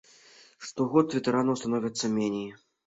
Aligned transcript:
Штогод 0.69 1.07
ветэранаў 1.19 1.61
становіцца 1.65 2.15
меней. 2.19 2.51